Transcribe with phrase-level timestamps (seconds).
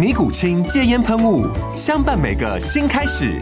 [0.00, 1.46] 尼古清戒烟喷雾，
[1.76, 3.38] 相伴每个新开始。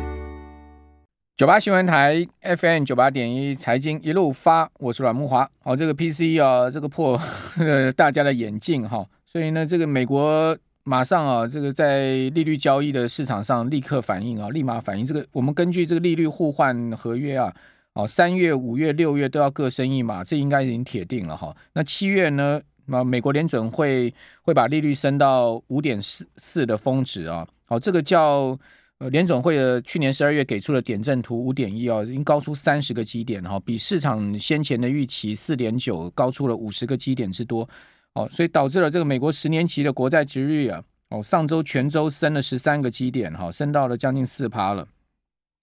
[1.37, 5.49] 九八新闻台 FM 九八点一财经一路发，我是阮木华。
[5.63, 15.07] 哦，这个 PC 啊，这个破呵呵 大家的眼镜哈，所以呢，这个美国马上啊，这个在利率交易的市场上立刻反应啊，立马反应。
[15.07, 17.55] 这个我们根据这个利率互换合约啊，
[17.93, 21.57] 哦，三月、五月、六月都要各升一码，这应该已经铁定了哈。
[21.75, 22.61] 那七月呢？
[22.91, 28.59] 那美国联准会会把利率升到五点四四的峰值啊，好，这个叫
[28.97, 37.69] 呃联准会的去年十二月给出的点阵图五点一啊，已经高出三十个基点哈，比市场先前的预期四点九高出了五十个基点之多，
[38.15, 44.89] 哦，所以导致了这个美国十年期的国债殖率啊，哦，上周全周升了十三个基点哈，升到了将近四趴了，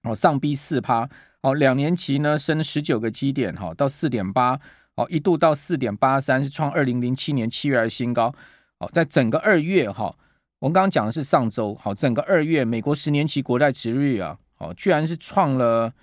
[0.03, 1.09] 哦，上逼四趴，
[1.41, 4.59] 哦，两年期呢升十九个基点哈，到四点八。
[4.95, 8.33] 哦，一度到四点八三，是创二零零七年七月的新高。
[8.77, 10.13] 哦，在整个二月哈，
[10.59, 15.93] 我们刚刚讲的是上周，好，整个二月美国十年期国债殖率啊，哦，居然是创了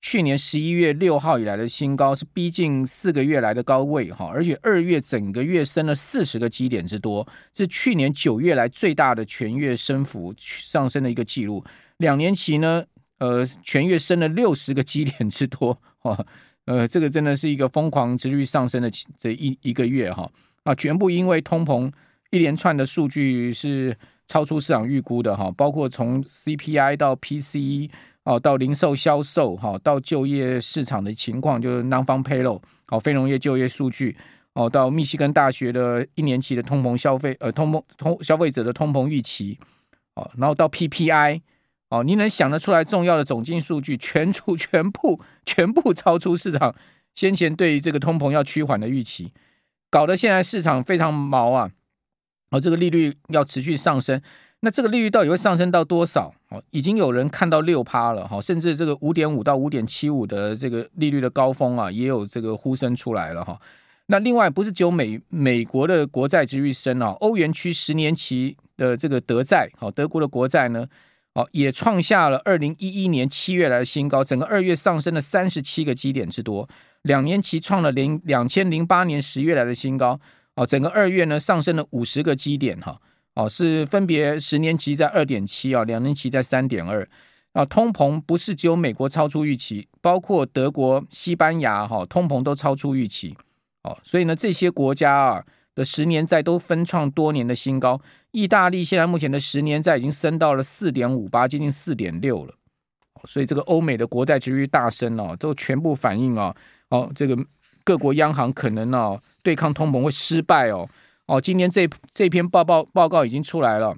[0.00, 11.64] 去年十一月六号以来的新高，是逼近四个月来的高位哈，而且二月整个月升了四十个基点之多，是去年九月来最大的全月升幅上升的一个记录。
[11.96, 12.84] 两年期呢，
[13.18, 16.26] 呃，全月升了六十个基点之多，哈。
[16.70, 18.88] 呃，这个真的是一个疯狂持续上升的
[19.18, 20.30] 这一一个月哈
[20.62, 21.90] 啊，全部因为通膨
[22.30, 23.96] 一连串的数据是
[24.28, 27.90] 超出市场预估的哈，包括从 CPI 到 PCE
[28.22, 34.16] 哦，到零售销售哈，到就业市场的情况，就是 Non-Farm Payroll 哦，非农业就业数据
[34.52, 39.58] 哦，到密西根大学的一年期的通膨消费呃通膨通消费者的通膨预期
[40.14, 41.40] 哦，然后到 PPI。
[41.90, 46.74] 哦，你能想得出来重要的总经数据全出 全部全部超出市场
[47.14, 49.32] 先前对于这个通膨要趋缓的预期，
[49.90, 51.70] 搞得现在市场非常毛啊！
[52.52, 54.22] 哦，这个利率要持续上升，
[54.60, 56.32] 那这个利率到底会上升到多少？
[56.50, 63.60] 哦，已经有人看到六趴了，哈，甚至这个五点五到五点七五的这个利率的高峰啊，也有这个呼声出来了哈。
[64.06, 70.86] 那另外不是只有美美国的国债殖率升啊，欧元区十年期的这个德债，好，德国的国债呢？
[71.34, 76.68] 哦，也创下了二零一一年七月来的新高，整个二月上升了三十七个基点之多，
[77.02, 80.18] 两年期创了零两千零八年十月来的新高。
[80.56, 83.00] 哦，整个二月呢上升了五十个基点哈。
[83.34, 87.08] 哦，是分别十年期在二点七啊，两年期在三点二。
[87.52, 93.36] 啊，通膨不是只有美国超出预期，包括德国、西班牙哈，通膨都超出预期。
[93.84, 95.44] 哦，所以呢，这些国家啊。
[95.72, 97.98] 的十年债都分创多年的新高，
[98.32, 102.54] 意大利现在目前的十年债已经升到了四点五八，接近四点六了。
[103.24, 106.54] 所以这个欧美的国债殖率大升哦，都全部反映哦，
[106.88, 107.36] 哦，这个
[107.84, 110.88] 各国央行可能哦对抗通膨会失败哦。
[111.26, 113.96] 哦，今天这这篇报报报告已经出来了，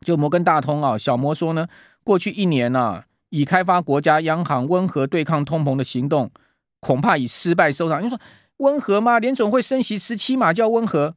[0.00, 1.68] 就摩根大通啊，小摩说呢，
[2.02, 6.30] 过去一年啊，已开发国家央行温和对抗通膨的行动，
[6.80, 8.02] 恐怕以失败收场。
[8.04, 8.18] 你说。
[8.58, 9.18] 温和吗？
[9.18, 11.16] 联总会升息十七码叫温和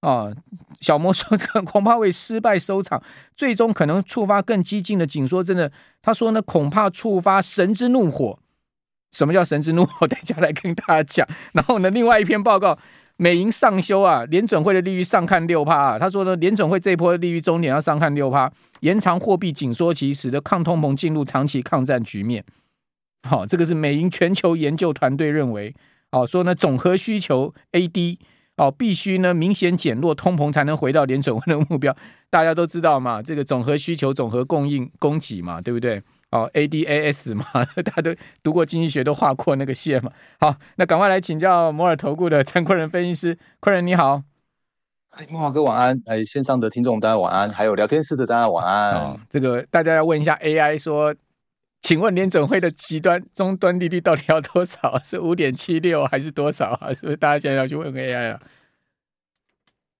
[0.00, 0.32] 啊？
[0.80, 3.02] 小摩说这个恐怕会失败收场，
[3.36, 5.42] 最终可能触发更激进的紧缩。
[5.44, 8.38] 真的，他说呢，恐怕触发神之怒火。
[9.12, 10.06] 什么叫神之怒火？
[10.08, 11.28] 等一下来跟大家讲。
[11.52, 12.78] 然后呢，另外一篇报告，
[13.16, 15.98] 美银上修啊，联准会的利率上看六趴啊。
[15.98, 18.50] 他说呢，联准会这一波利率终点要上看六趴，
[18.80, 22.42] 延长货币紧缩期，使得抗通膨进入长期抗战局面。
[23.28, 25.74] 好，这个是美银全球研究团队认为。
[26.12, 28.18] 哦，说呢，总和需求 AD
[28.60, 31.96] 哦，必须呢明显减弱，通膨才能回到联准会的目标。
[32.28, 36.02] 大家都知道嘛，这个总和需求、总和供应、供给嘛，对不对？
[36.30, 37.46] 哦，ADAS 嘛，
[37.82, 40.12] 大家都读过经济学，都画过那个线嘛。
[40.38, 44.22] 好，那赶快来请教摩尔投顾的陈坤仁分析师，坤仁你好。
[45.12, 45.98] 哎，慕驊哥晚安。
[46.04, 48.94] 哎，线上的听众大家晚安，还有聊天室的大家晚安。
[48.96, 51.14] 哦，这个大家要问一下 AI 说。
[51.82, 54.98] 请问联准会的极端终端利率到底要多少？
[55.00, 56.92] 是五点七六还是多少啊？
[56.92, 58.40] 是不是大家现在要去问 AI 啊？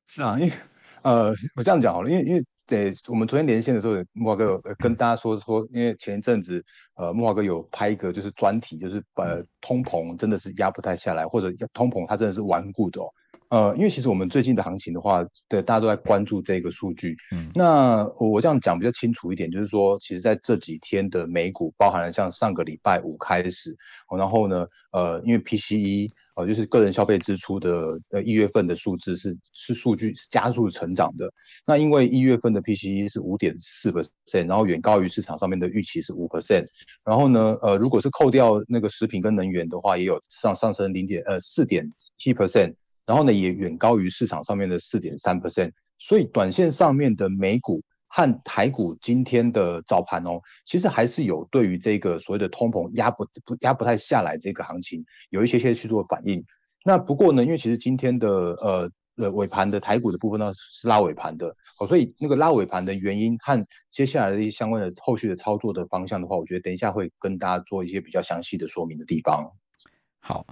[0.06, 0.52] 是啊，因为
[1.02, 6.62] 呃，我这样讲好了，因为因为对，我们昨天连线的时候，木华哥有跟大家说说，因为前一阵子
[6.94, 13.08] 呃，木华哥有拍一个就是专题，就是呃，通膨真的是压不太下来，或者通膨它真的是顽固的哦。
[13.50, 17.16] 呃，因为其实我们最近的行情的话，对，大家都在关注这个数据。
[17.32, 23.76] 嗯，那我这样讲比较清楚一点，就是说，其实在这几天的美股，包含了像上个礼拜五开始，
[24.16, 31.28] 然后呢，呃，因为 PCE，呃，就是个人消费支出的呃一月份的数字是是数据是加速成长的。
[31.66, 36.66] 那因为一月份的 PCE 是五点四 percent，然后远高于市场上面的预期是五 percent。
[37.04, 42.74] 然后呢，呃，如果是扣掉那个食品跟能源的话，也有上上升零点呃四点七 percent。
[43.10, 56.44] 然后呢，也远高于市场上面的四点三 percent，所以短线上面的美股和台股今天的早盘哦，其实还是有对于这个所谓的通膨压不不压不太下来这个行情有一些些去做反应。
[56.84, 61.48] 那不过呢，因为其实今天的呃呃尾盘的台股的部分呢是拉尾盘的
[61.80, 69.50] 哦，所以那个拉尾盘的原因和接下来的一些相关的后续的操作的方向的话，我觉得等一下会跟大家做一些比较详细的说明的地方。
[70.20, 70.46] 好。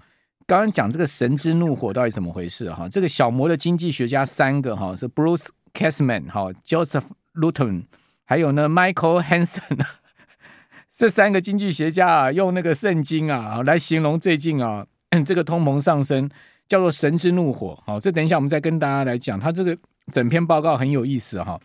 [0.48, 2.88] 刚刚讲这个神之怒火到底怎么回事哈？
[2.88, 7.04] 这个小魔的经济学家三个哈是 Bruce Kasman 哈 Joseph
[7.34, 7.84] Luton，
[8.24, 9.84] 还有呢 Michael Hansen
[10.90, 14.86] 这三个经济学家啊用那个圣经啊来形容最近啊
[15.26, 16.30] 这个通膨上升
[16.66, 17.78] 叫做神之怒火。
[17.84, 19.38] 好，这等一下我们再跟大家来讲。
[19.38, 19.76] 他这个
[20.10, 21.60] 整篇报告很有意思哈，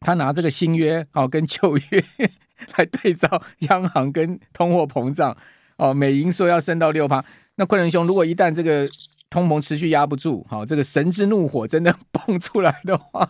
[0.00, 2.04] 他拿这个新约哦跟旧约
[2.76, 5.36] 来对照央行跟通货膨胀
[5.82, 7.24] 哦，美银说要升到六趴。
[7.56, 8.88] 那昆仁兄，如果一旦这个
[9.28, 13.28] 通膨持续压不住，好，这个神之怒火真的 蹦出来的话，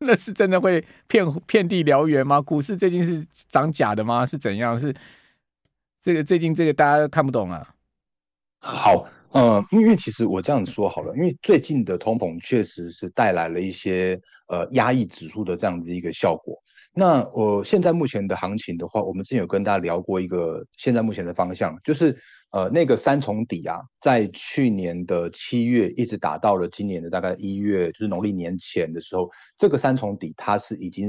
[0.00, 2.38] 那是真的会遍遍地燎原吗？
[2.38, 4.26] 股市最近是涨假的吗？
[4.26, 4.78] 是怎样？
[4.78, 4.94] 是
[6.02, 7.66] 这个最近这个大家都看不懂啊。
[8.58, 16.62] 好，呃，因为其实我这样子说好了，因为最近的通膨确实是带来了一些呃压抑指数的这样的一个效果。
[16.92, 22.18] 那我、现在目前的行情的话，我们之前有跟大家聊过一个现在目前的方向，就是。
[22.52, 31.08] 呃，那个三重底啊，在去年的七月一直打到了今年的大概一月，就是农历年前的时候，这个三重底它是已经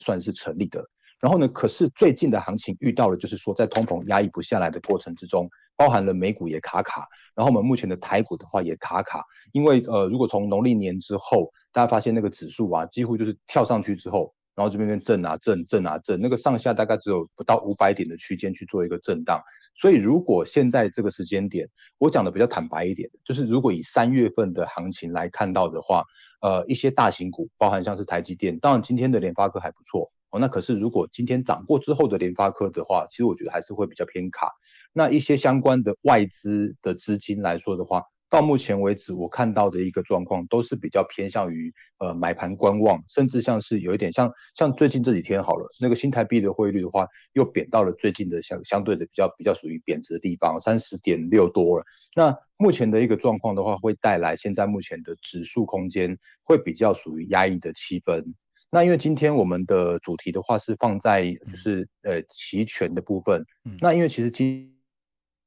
[0.00, 0.84] 算是成立的。
[1.18, 5.48] 然后呢，可是最近的行情遇到了，就是说在通膨压抑不下来的过程之中，
[5.78, 19.40] 包含了美股也卡卡，然后我们目前的台股的话也卡卡，因为呃，如果从农历年之后，大家发现那个指数啊，几乎就是跳上去之后，然后这边边震啊震震啊震，那个上下大概只有不到五百点的区间去做一个震荡。
[19.76, 21.68] 所以，如果现在这个时间点，
[21.98, 26.02] 我讲的比较坦白一点，就是如果以三月份的行情来看到的话，
[26.40, 30.40] 呃，一些大型股，包含像是台积电，当然今天的联发科还不错哦。
[30.40, 34.50] 那可是如果今天涨过之后的联发科的话，其实我觉得还是会比较偏卡。
[34.92, 51.84] 那一些相关的外资的资金来说的话，到目前为止，我看到的一个状况都是比较偏向于呃买盘观望，甚至像是有一点像像最近这几天好了，那个新台币的汇率的话，又贬到了最近的相相对的比较比较属于贬值的地方，三十点六多了。
[52.14, 58.22] 那目前的一个状况的话，会带来现在目前的指数空间会比较属于压抑的气氛。
[58.70, 63.42] 那因为今天我们的主题的话是放在就是呃期权的部分，
[63.80, 64.77] 那因为其实今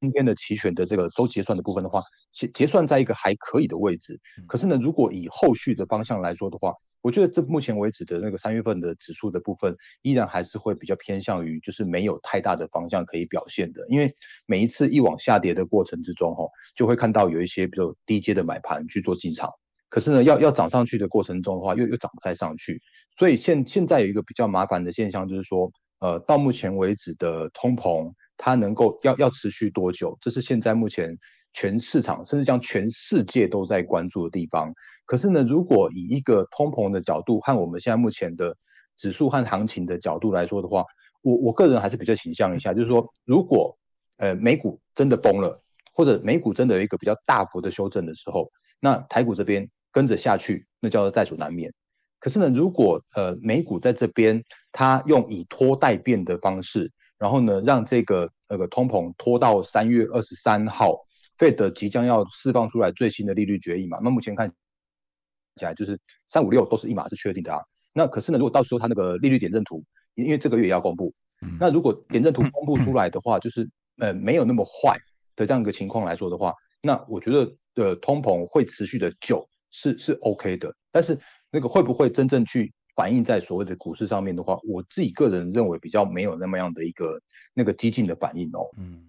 [0.02, 4.20] 今天的期权的这个周结算的部分的话，结结算在一个还可以的位置。
[4.48, 13.86] 可是呢，如果以后续的方向来说的话，我觉得这目前为止的那个三月份的指数的部分，依然还是会比较偏向于就是没有太大的方向可以表现的。
[13.90, 14.12] 因为
[14.48, 19.52] 每一次一往下跌的过程之中，哈，就会看到有一些比较低阶的买盘去做进场。
[19.88, 22.82] 可是呢，要要涨上去的过程中的话，又又涨不太上去。
[23.20, 28.12] 所以现现在有一个比较麻烦的现象，就是说，呃，到目前为止的通膨。
[28.44, 30.18] 它能够要要持续多久？
[30.20, 31.16] 这是现在目前
[31.54, 34.74] 全市场甚至将全世界都在关注的地方。
[35.06, 38.58] 可是呢，如果以一个通膨的角度和我们现在目前的
[38.98, 40.84] 指数和行情的角度来说的话，
[41.22, 43.78] 我我个人还是比较倾向一下，就是说，如果
[44.18, 45.62] 呃美股真的崩了，
[45.94, 51.72] 或者美股真的有一个比较大幅的修正的时候，那台股这边跟着下去，那叫做在所难免。
[52.20, 56.92] 可是呢，如果呃美股在这边，它用以拖待变的方式。
[57.22, 61.06] 然后呢，让这个那个通膨拖到三月二十三号
[61.38, 64.00] ，Fed 即将要释放出来最新的利率决议嘛？
[64.02, 64.52] 那目前看
[65.56, 67.62] 起来就是三五六都是一码是确定的啊。
[67.94, 69.84] 那可是呢，如果到时候它那个利率点阵图，
[70.16, 71.14] 因为这个月也要公布，
[71.60, 74.98] 那如果点阵图公布出来的话， 就是呃没有那么坏
[75.36, 80.74] 的这样一个情况来说的话，那我觉得的通膨会持续的久是是 OK 的。
[80.92, 81.20] 但是
[81.52, 87.22] 那个会不会真正去反映在所谓的股市上面的话，我自己个人认为比较没有那么样的一个
[87.54, 88.70] 那个激进的反应哦。
[88.78, 89.04] 嗯，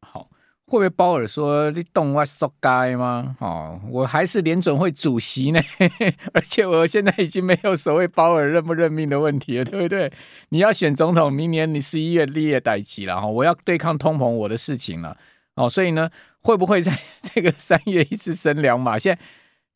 [0.00, 0.28] 好。
[0.70, 3.34] 会不会鲍尔说你懂我说该吗？
[3.40, 5.58] 哦，我还是联准会主席呢，
[6.34, 10.12] 而且我现在已经没有所谓鲍尔任不任命的问题了，对不对？
[10.50, 15.16] 你要选总统，明年你十一月立业待期了哈，我要对抗通膨，我的事情了
[15.54, 16.10] 哦，所以呢，
[16.42, 16.98] 会不会在
[17.34, 18.98] 这个三月一次升两码？
[18.98, 19.22] 现在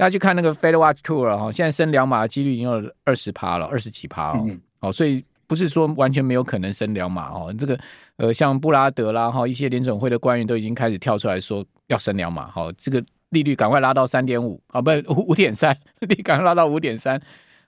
[0.02, 5.24] 大家去看那个 Fed Watch Tour 哈，现在升两码的几率已经有二十趴了，二十几趴哦，哦，所以。
[5.48, 7.78] 不是说完全没有可能升两码哦，这个
[8.16, 17.20] 呃，像布拉德啦哈，一些联准会的官员都已经开始跳出来说要升两码，好，这个利率赶快拉到三点五啊，不五五点三， 利率赶快拉到五点三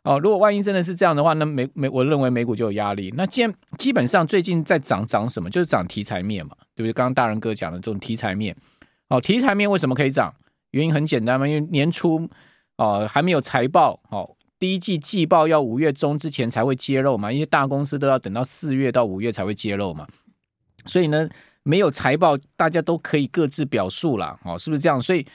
[0.03, 0.19] 哦。
[0.19, 3.13] 如果万一真的是这样的话，那美美我认为美股就有压力。
[3.15, 6.93] 那既然基本上最近在涨涨什么，就是涨题材面嘛，对不对？
[6.95, 8.57] 刚刚大仁哥讲的这种题材面，
[9.09, 10.33] 哦，题材面为什么可以涨？
[10.75, 12.29] 原因很简单嘛，因为年初
[12.77, 14.37] 哦还没有财报哦。
[14.59, 20.07] 第一季季报要五月中之前才会揭露嘛，因为大公司都要等到四月到五月才会揭露嘛，
[20.87, 21.29] 所以呢，
[21.63, 25.01] 没有财报，大家都可以各自表述啦，哦，是不是这样？
[25.01, 25.27] 所以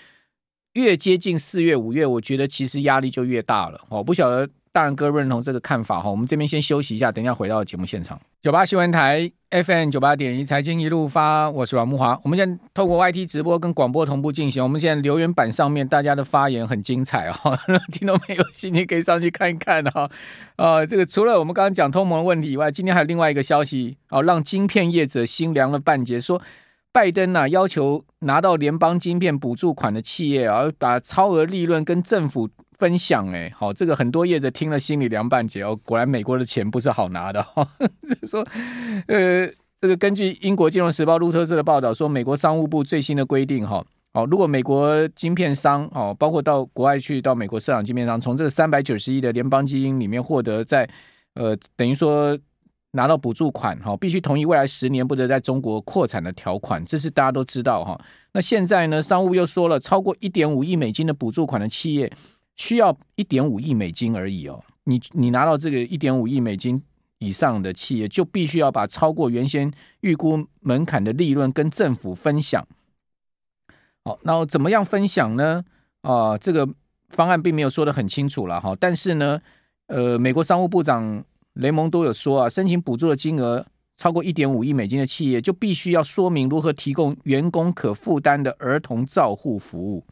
[0.73, 4.49] 越接近四月、五月，我觉得其实压力就越大了，哦，不晓得。
[4.71, 8.19] 大仁哥认同这个看法哈，我们这边先休息一下，等一下回到节目现场。
[8.41, 12.17] 九八新闻台 FM 九八点一财经一路发，我是阮木华。
[12.23, 14.63] 我们现在透过 YT 直播跟广播同步进行。
[14.63, 17.57] 我们现在留言板上面大家的发言很精彩哦，
[17.91, 20.09] 听众朋友心情可以上去看一看哈。
[20.55, 26.41] 呃，这个除了我们刚刚讲通膨问题以外，今天还有另外一个消息哦，让晶片业者心凉了半截，说
[26.93, 32.49] 拜登呐、要求拿到联邦晶片补助款的企业啊，把超额利润跟政府。
[32.79, 35.77] 分享哎，好，这个很多业者听了心里凉半截哦。
[35.83, 37.43] 果然美国的钱不是好拿的。
[37.43, 37.67] 哈
[38.25, 38.41] 说，
[39.07, 39.45] 呃，
[39.77, 50.89] 这个根据英国金融时报路透社的报道说，美国商务部最新的规定哈，好，如果美国晶片商哦，包括到国外去到美国设厂晶片商，从这个三百九十亿的联邦基金里面获得在
[51.33, 52.37] 呃，等于说
[52.91, 57.99] 拿到补助款哈，必须同意未来十年不得在中国扩产的条款，这是大家都知道哈。
[58.31, 62.09] 那现在呢，商务又说了，超过一点五亿美金的补助款的企业。
[62.59, 66.83] 需要一点五亿美金而已哦，你你拿到这个一点五亿美金
[67.19, 72.67] 以上的企业，就必须要把超过原先预估门槛的利润跟政府分享。
[74.03, 75.63] 好，那怎么样分享呢？
[76.01, 76.67] 啊，这个
[77.07, 78.75] 方案并没有说得很清楚了哈。
[78.77, 79.41] 但是呢，
[79.87, 81.23] 呃，美国商务部长
[81.53, 90.05] 雷蒙都有说啊，申请补助的金额超过一点五亿美金的企业，就必须要说明如何提供员工可负担的儿童照护服务。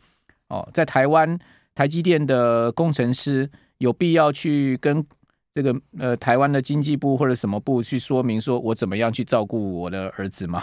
[0.48, 1.38] 哦，在台湾。
[1.78, 5.06] 台积电的工程师有必要去跟
[5.54, 10.60] 这个呃台湾的经济部或者什么部去说明，说我怎么样去照顾我的儿子吗？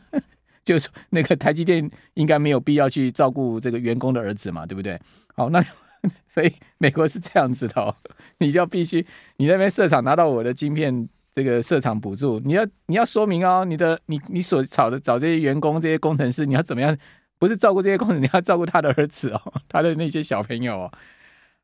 [0.64, 4.98] 就是那个台积电应该没有必要去照顾这个员工的儿子嘛，对不对？
[5.34, 5.62] 好，那
[6.26, 7.94] 所以美国是这样子的，哦，
[8.38, 9.04] 你就要必须
[9.36, 16.96] 你那边设厂拿到我的晶片这个设厂补助，你要你要说明哦，你的你你所找的找这些员工这些工程师，你要怎么样？
[17.38, 20.92] 不是照顾这些工人，你要照顾他的儿子哦， 他的那些小朋友哦。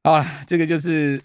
[0.03, 1.21] 啊，这个就是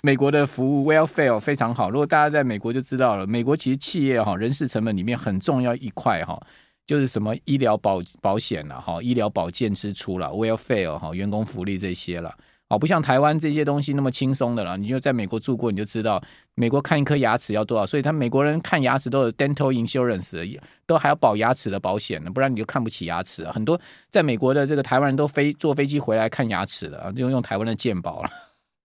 [0.00, 1.90] 美国的服务 welfare 非常好。
[1.90, 6.40] 如果大家在美国就知道了，美国其实企业哈人事成本里面很重要一块哈，
[6.86, 12.34] 就是什么医疗保保险了哈，医疗保健支出了 welfare 哈，员工福利这些了。
[12.72, 14.78] 哦，不像台湾这些东西那么轻松的了。
[14.78, 16.18] 你就在美国住过，你就知道
[16.54, 17.84] 美国看一颗牙齿要多少。
[17.84, 23.46] 所以他美国人看牙齿都有 dental insurance，都还要保牙齿的保险呢，不然你就看不起牙齿。
[23.50, 28.30] 很多在美国的这个台湾人都飞坐飞机回来看牙齿了，就用台湾的健保了，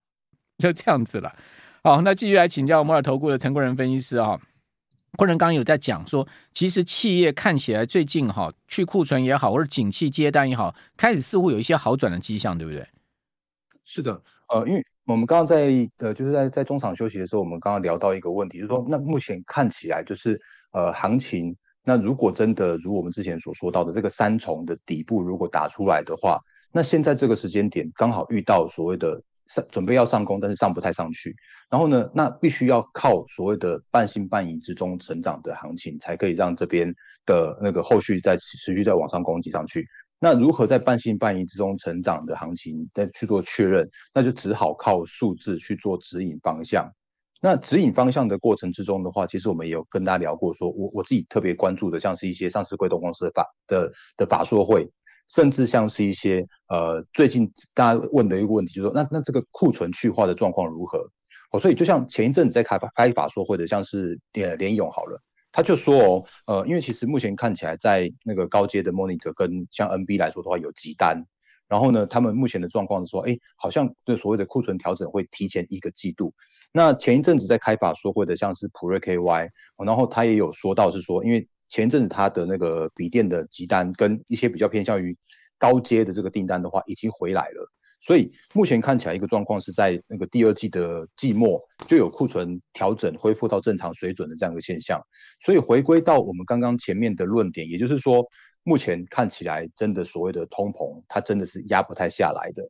[0.58, 1.34] 就这样子了。
[1.82, 4.38] 好，那继续来请教摩尔投顾的陈冠仁分析师啊。
[5.16, 12.86] 冠仁刚刚有在讲说，其实企业看起来最近哈去库存也好，或者景气接单也好，开始似乎有一些好转的迹象，对不对？
[13.90, 20.38] 是的，呃，因为我们刚刚在呃，就是在在中场休息的时候，我们刚刚聊到一个问题，就是说，那目前看起来就是
[20.72, 26.38] 呃，行情，那如果真的如我们之前所说到的这个三重的底部如果打出来的话，
[26.70, 31.34] 那现在这个时间点刚好遇到所谓的上准备要上攻，但是上不太上去，
[31.70, 39.88] 然后呢，那必须要靠所谓的半信半疑之中成长的行情，才可以让这边的那个后续再持续再往上攻击上去。
[40.20, 43.88] 那如何在半信半疑之中成长的行情再去做确认？
[44.12, 46.90] 那就只好靠数字去做指引方向。
[47.40, 54.90] 那指引方向的过程之中的话，其实我们也有跟大家聊过说，我我自己特别关注的，像是一些上市柜动公司的法的的法说会，
[55.28, 60.98] 甚至像是一些呃最近大家问的一个问题，就是说那那这个库存去化的状况如何？
[61.52, 65.22] 哦，所以就像前一阵子在开开法说会的，像是呃联咏好了。
[65.50, 71.24] 他就说哦，呃，因为其实目前看起来，在那个高阶的 monitor 跟像 NB 来说的话，有急单，
[71.68, 76.34] 然后呢，他们目前的状况是说，哎，好像对所谓的库存调整会提前一个季度，
[76.72, 79.48] 那前一阵子在开法说会的，像是普瑞 KY，
[79.84, 85.16] 然后他也有说到是说，因为前一阵子他的那个笔电的急单跟一些比较偏向于
[85.58, 87.70] 高阶的这个订单的话，已经回来了。
[88.00, 95.00] 所以目前看起来一个状况是在那个第二季的季末就有库存调整恢复到正常水准的这样一个现象。
[95.40, 98.24] 所以回归到我们刚刚前面的论点，也就是说，
[98.62, 102.68] 目前看起来真的所谓的通膨，它真的是压不太下来的。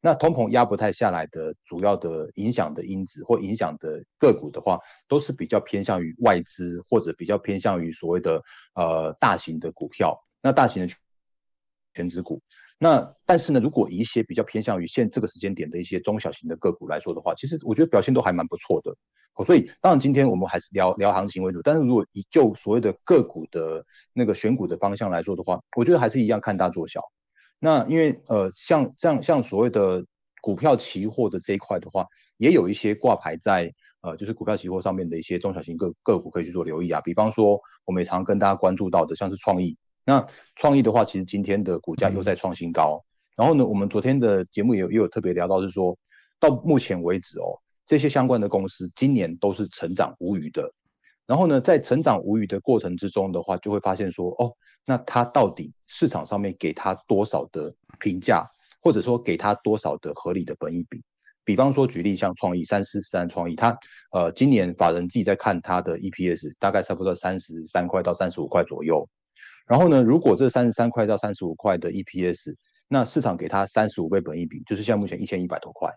[0.00, 8.40] 那通膨压不太下来的主要的影响的因子或影响的个股的话，都是比较偏向于外资或者比较偏向于所谓的
[8.76, 10.94] 呃大型的股票，那大型的
[11.94, 12.40] 全值股。
[12.80, 18.96] 那但是呢，如果一些比较偏向于现这个时间点的一些中小型的个股来说的话，其实我觉得表现都还蛮不错的。
[19.46, 27.02] 所以当然今天我们还是聊聊行情为主，但是如果以就所谓的个股的那个选股的方向来说的话，我觉得还是一样看大做小。
[27.58, 30.04] 那因为呃像这样像所谓的
[30.40, 32.06] 股票期货的这一块的话，
[32.36, 39.76] 也有一些挂牌在呃就是股票期货上面的一些中小型个个股可以去做留意啊，比方说我们也常跟大家关注到的像是创意。
[40.08, 43.04] 那创意的话，其实今天的股价又在创新高。
[43.36, 45.98] 然后呢，我们昨天的节目也有也有特别聊到，是说
[46.40, 50.72] 到目前为止哦，这些相关的公司今年都是成长无余的。
[51.26, 54.50] 然后呢，在成长无余的过程之中的话，就会发现说，哦，
[54.86, 58.48] 那它到底市场上面给它多少的评价，
[58.80, 61.02] 或者说给它多少的合理的本益比？
[61.44, 63.78] 比方说举例像创意三四三创意，它
[64.12, 69.06] 呃今年法人自己在看它的 EPS，大概差不多三十三块到三十五块左右。
[69.68, 72.54] 然后呢，如果这三十三块到三十五块的 EPS，
[72.88, 75.92] 那市场给它三十五倍本益比，就是像目前一千一百多块。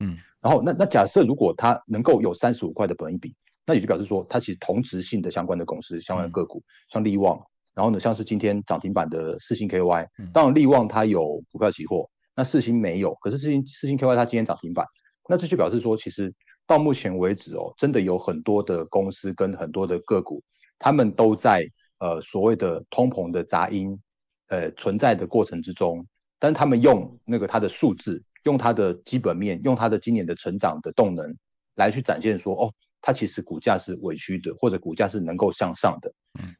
[0.00, 7.40] 嗯，然后那那假设如果它能够有三十五块的本益比，那也就表示说它其实同质性的相关的公司、相关的个股，嗯、像利旺，
[7.74, 14.84] 然后呢像是今天涨停板的四星 KY，当然利旺它有股票期货，那四星没有，可是四星四星 KY 它今天涨停板，
[15.26, 16.34] 那这就表示说其实
[16.66, 20.42] 到目前为止哦，真的有很多的公司跟很多的个股，
[20.78, 21.66] 他们都在。
[21.98, 23.98] 呃，所谓的通膨的杂音，
[24.48, 26.06] 呃，存在的过程之中，
[26.38, 31.34] 但他们用那个它的数字，用它的基本面，用它的今年的成长的动能，
[31.74, 36.12] 来去展现说，哦，它其实股价是委屈的，或者股价是能够向上的，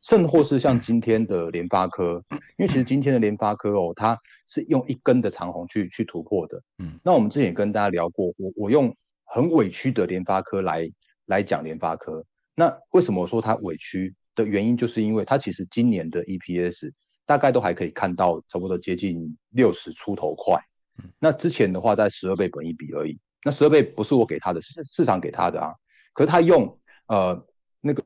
[0.03, 2.25] 甚或是像今天的联发科，
[2.57, 10.91] 因为其实今天的联发科哦，它是用一根的长红去去突破的，嗯，那我们之前也跟大家聊过，我我用很委屈的联发科来
[11.27, 14.15] 来讲联发科，那为什么我说它委屈？
[14.37, 16.93] 的原因就是因为它其实今年的 EPS
[17.25, 20.57] 大概都还可以看到差不多接近六十出头块，
[21.19, 25.75] 那之前的话在十二倍本一比而已，那十二倍不是我给他的，是市场给他的啊。
[26.13, 27.45] 可是他用呃
[27.81, 28.05] 那个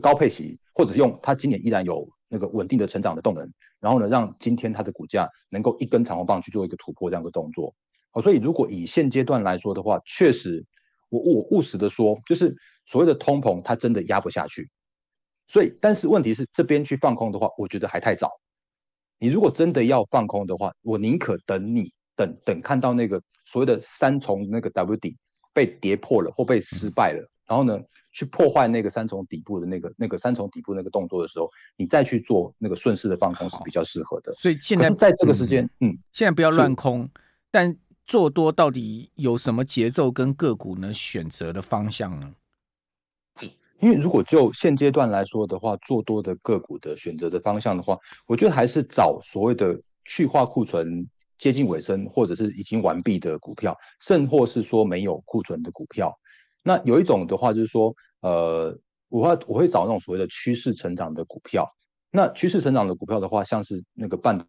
[0.00, 7.74] 高配息，或者是用他今年依然有那个稳定的成长的动能，然后呢让今天它的股价能够一根长红棒去做一个突破这样的动作。
[8.10, 10.64] 好，所以如果以现阶段来说的话，确实
[11.08, 12.56] 我我务实的说，就是
[12.86, 14.70] 所谓的通膨它真的压不下去。
[15.46, 18.30] 所以，但是问题是，这边去放空的话，我觉得还太早。
[19.18, 25.16] 你如果真的要放空的话，我宁可等你等等看到那个所谓的三重那个 W 底
[25.52, 27.78] 被跌破了或被失败了，然后呢，
[28.10, 34.34] 去破坏那个三重底部的那个那个三重底部那个动作的时候，你再去做那个顺势的放空是比较适合的。
[34.34, 37.08] 所以现在在这个时间，嗯，嗯，现在不要乱空，
[37.50, 40.92] 但做多到底有什么节奏跟个股呢？
[40.92, 42.34] 选择的方向呢？
[43.84, 56.18] 因为如果就现阶段来说的话，做多的个股的选择的方向的话，我觉得还是找所谓的去化库存接近尾声，或者是已经完毕的股票，甚或是说没有库存的股票。
[56.62, 58.74] 那有一种的话就是说，呃，
[59.10, 61.70] 我会我会找那种所谓的趋势成长的股票。
[62.10, 64.46] 那趋势成长的股票的话，像是那个半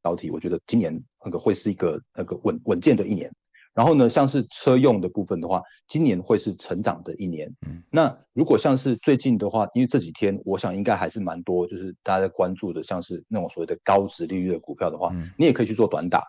[0.00, 3.34] 导体，我觉得今年那个会是一个那个稳稳健的一年。
[3.78, 7.48] 然后呢，像是车用的部分的话，今年会是成长的一年。
[7.64, 16.24] 嗯，那如果像是最近的话，因为这几天我想应该还是蛮多，就是大家在关注的，像是那种所谓的高值利率的股票的话，嗯，你也可以去做短打。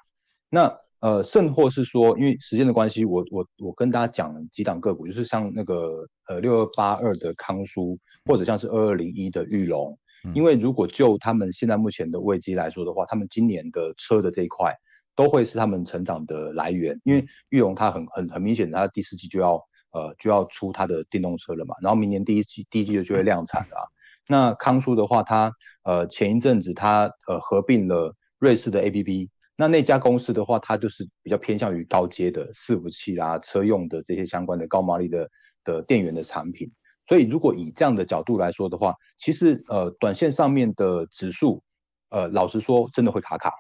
[0.48, 14.72] 那呃，甚或是说，因为时间的关系，我我我跟大家讲几档个股，就是像那个呃六二八二的康舒，或者像是二二零一的裕隆，嗯，因为如果就他们现在目前的位阶来说的话，他们今年的车的这一块。
[15.20, 23.84] 都会是他们成长的来源，因为玉龙它很很很明显，它第四季就要呃就要出它的电动车了嘛，然后明年第一季第一季就就会量产了啊。
[24.30, 25.52] 那康舒的话，它
[25.84, 35.30] 呃前一阵子它呃合并了瑞士的 A.P.P.，那那家公司的话，它就是比较偏向于高阶的伺服器啦、车用的这些相关的高毛利的
[35.66, 36.72] 的电源的产品。
[37.10, 41.62] 所以如果以这样的角度来说的话，其实呃短线上面的指数
[42.10, 43.52] 呃老实说真的会卡卡。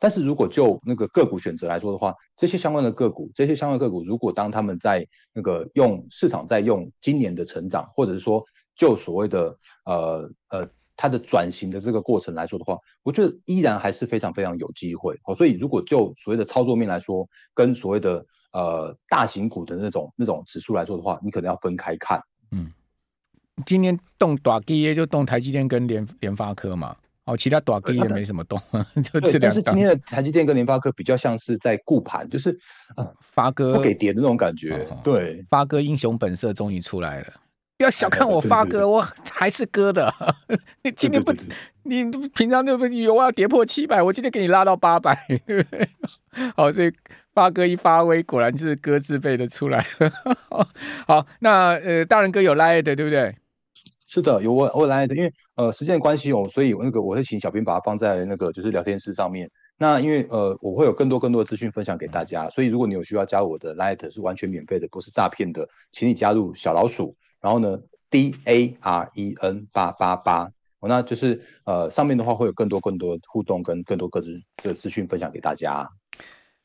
[0.00, 15.20] 但是如果就那个个股选择来说的话，这些相关的个股，这些相关个股，如果当他们在那个用市场在用今年的成长，或者是说就所谓的呃呃它的转型的这个过程来说的话，我觉得依然还是非常非常有机会。
[15.22, 22.22] 好，所以如果就所谓的操作面来说，跟所谓的呃大型股的那种那种指数来说的话，你可能要分开看。
[22.52, 22.72] 嗯，
[23.66, 26.96] 今天动大机就动台积电跟联联发科嘛。
[27.30, 28.60] 哦，其他短个也没什么动，
[29.04, 29.42] 就这两。
[29.42, 32.58] 但是今天的台积电跟联发科比较像是在顾盘，就是
[33.20, 34.84] 发哥不给跌的那种感觉。
[35.04, 37.26] 对，发哥英雄本色终于出来了，
[37.78, 40.12] 不要小看我发哥，我还是哥的。
[40.82, 41.32] 你今天不，
[41.84, 45.16] 你平常就不有我要跌破七百，我今天给你拉到八百。
[46.56, 46.92] 好，所以
[47.32, 50.12] 发哥一发威，果然就是哥字辈的出来了。
[51.06, 53.36] 好，那呃，大人哥有 LINE 的，对不对？
[54.12, 59.48] 是的，有我我来的，因为呃时间的关系哦，所以那个我会请小兵把它放在那个就是聊天室上面。
[59.78, 67.78] 那因为呃我会有更多更多的资讯分享给大家，所以如果你有需要加我的 Line 是完全免费的，不是诈骗的，请你加入小老鼠，然后呢
[68.10, 75.88] D A R E N 八八八，那就是呃上面的话会有更多更多互动跟更多各自的资讯分享给大家。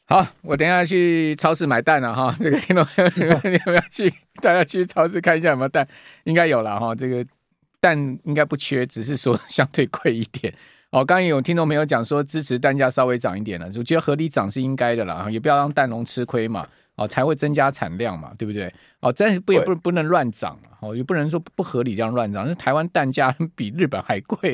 [0.05, 5.87] 好，我等一下去超市买蛋了哈， 这个听众朋友你们你们要去大家去超市看一下有没有蛋，
[6.25, 7.25] 应该有了哈，这个。
[7.81, 10.51] 蛋应该不缺，只是说相对贵一点。
[10.89, 18.73] 哦，刚刚有听众朋友讲说支持蛋价稍微涨一点了，我觉得合理涨是应该的啦，也不要让蛋农吃亏嘛，哦，才会增加产量嘛，对不对？
[19.01, 22.47] 哦，但是不也不不能乱涨哦，也不能说不合理这样乱涨。
[22.47, 24.49] 那台湾蛋价比日本还贵